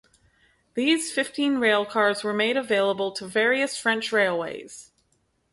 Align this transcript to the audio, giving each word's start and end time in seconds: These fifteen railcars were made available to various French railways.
These 0.73 1.11
fifteen 1.11 1.57
railcars 1.57 2.23
were 2.23 2.33
made 2.33 2.57
available 2.57 3.11
to 3.11 3.27
various 3.27 3.77
French 3.77 4.11
railways. 4.11 4.89